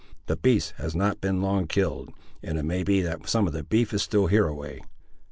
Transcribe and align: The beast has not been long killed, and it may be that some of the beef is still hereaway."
The 0.25 0.35
beast 0.35 0.73
has 0.79 0.95
not 0.95 1.21
been 1.21 1.43
long 1.43 1.67
killed, 1.67 2.09
and 2.41 2.57
it 2.57 2.63
may 2.63 2.81
be 2.81 3.03
that 3.03 3.29
some 3.29 3.45
of 3.45 3.53
the 3.53 3.61
beef 3.61 3.93
is 3.93 4.01
still 4.01 4.25
hereaway." 4.25 4.81